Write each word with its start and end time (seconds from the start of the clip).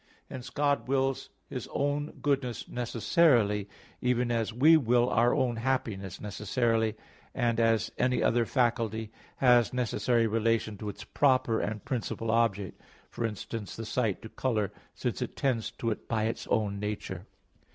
Hence 0.31 0.49
God 0.49 0.87
wills 0.87 1.29
His 1.47 1.67
own 1.71 2.13
goodness 2.23 2.67
necessarily, 2.67 3.69
even 4.01 4.31
as 4.31 4.51
we 4.51 4.75
will 4.75 5.07
our 5.11 5.31
own 5.35 5.57
happiness 5.57 6.19
necessarily, 6.19 6.95
and 7.35 7.59
as 7.59 7.91
any 7.99 8.23
other 8.23 8.43
faculty 8.47 9.11
has 9.35 9.73
necessary 9.75 10.25
relation 10.25 10.75
to 10.79 10.89
its 10.89 11.03
proper 11.03 11.59
and 11.59 11.85
principal 11.85 12.31
object, 12.31 12.81
for 13.11 13.25
instance 13.27 13.75
the 13.75 13.85
sight 13.85 14.23
to 14.23 14.29
color, 14.29 14.71
since 14.95 15.21
it 15.21 15.35
tends 15.37 15.69
to 15.73 15.91
it 15.91 16.07
by 16.07 16.23
its 16.23 16.47
own 16.47 16.79
nature. 16.79 17.27